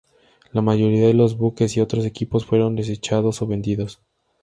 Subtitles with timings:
[0.51, 4.01] La mayoría de los buques y otros equipos fueron desechados o vendidos.